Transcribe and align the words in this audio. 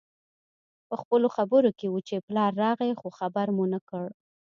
پخپلو 0.89 1.27
خبرو 1.35 1.69
کې 1.79 1.87
وو 1.89 1.99
چې 2.07 2.23
پلار 2.27 2.51
راغی 2.63 2.91
خو 2.99 3.07
خبر 3.19 3.47
مو 3.55 3.65
نه 3.73 3.79
کړ 3.89 4.07